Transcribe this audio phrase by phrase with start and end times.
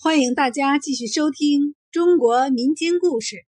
[0.00, 3.44] 欢迎大家继续收听中国民间故事。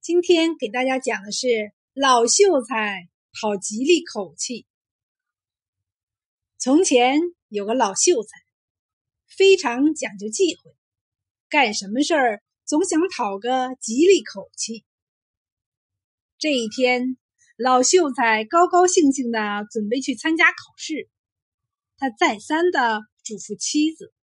[0.00, 3.06] 今天给大家讲的是老秀才
[3.38, 4.64] 讨吉利口气。
[6.58, 8.30] 从前有个老秀才，
[9.26, 10.74] 非常讲究忌讳，
[11.50, 14.86] 干什么事儿总想讨个吉利口气。
[16.38, 17.18] 这一天，
[17.58, 21.10] 老秀才高高兴兴的准备去参加考试，
[21.98, 24.14] 他再三的嘱咐妻子，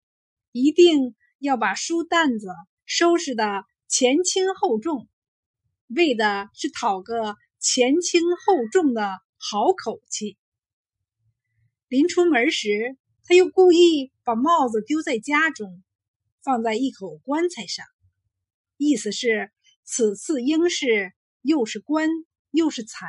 [0.53, 1.15] 一定。
[1.41, 2.49] 要把书担子
[2.85, 5.09] 收拾的前轻后重，
[5.89, 10.37] 为的是讨个前轻后重的好口气。
[11.89, 15.83] 临出门时，他又故意把帽子丢在家中，
[16.43, 17.87] 放在一口棺材上，
[18.77, 19.51] 意思是
[19.83, 22.11] 此次应是又是官
[22.51, 23.07] 又是财。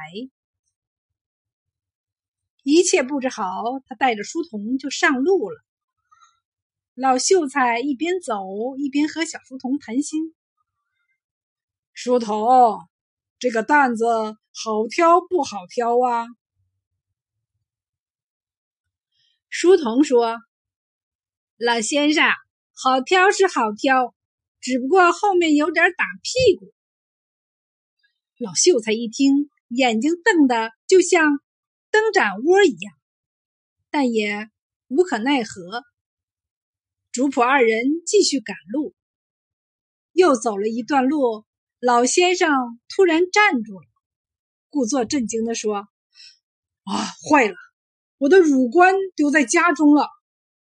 [2.64, 3.44] 一切布置好，
[3.88, 5.62] 他带着书童就上路了。
[6.94, 10.36] 老秀才一边走一边和小书童谈心
[11.94, 12.80] ：“书童，
[13.40, 14.06] 这个担子
[14.54, 16.28] 好挑不好挑啊？”
[19.48, 20.36] 书童说
[21.56, 22.26] ：“老先生，
[22.74, 24.14] 好挑是好挑，
[24.60, 26.74] 只不过后面有点打屁股。”
[28.38, 31.40] 老秀才一听，眼睛瞪得就像
[31.90, 32.94] 灯盏窝一样，
[33.90, 34.50] 但也
[34.90, 35.86] 无可奈何。
[37.12, 38.94] 主仆二人继续赶路，
[40.14, 41.44] 又走了一段路，
[41.82, 43.86] 老先生突然站住了，
[44.70, 45.90] 故作震惊地说
[46.88, 46.96] ：“啊，
[47.30, 47.56] 坏了！
[48.18, 50.08] 我的乳冠丢在家中了。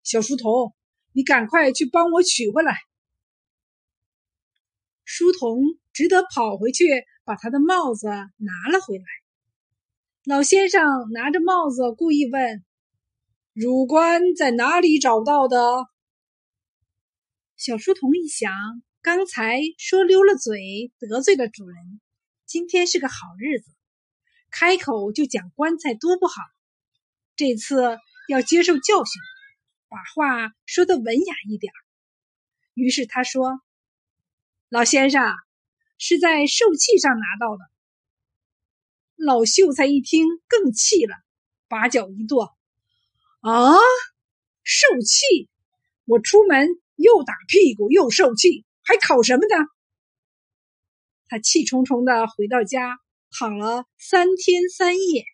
[0.03, 0.75] 小书童，
[1.13, 2.77] 你赶快去帮我取回来。”
[5.07, 5.63] 书童
[5.95, 9.05] 只得跑回去，把他的帽子拿了回来。
[10.27, 12.63] 老先生拿着帽子，故意问
[13.55, 15.87] ：“乳冠在哪里找到的？”
[17.57, 18.53] 小书童一想，
[19.01, 22.01] 刚才说溜了嘴，得罪了主人。
[22.47, 23.71] 今天是个好日子，
[24.51, 26.35] 开口就讲棺材多不好。
[27.37, 27.97] 这次
[28.29, 29.23] 要接受教训，
[29.89, 31.73] 把话说的文雅一点。
[32.75, 33.61] 于是他说
[34.69, 35.33] ：“老先生
[35.97, 37.63] 是在受气上拿到的。”
[39.15, 41.15] 老秀才一听更气了，
[41.69, 42.53] 把脚一跺
[43.43, 43.77] ：“啊，
[44.65, 45.49] 受气！
[46.05, 49.67] 我出门。”又打屁股又受气，还考什么呢？
[51.27, 52.99] 他气冲冲的回到家，
[53.31, 55.25] 躺了三天三夜。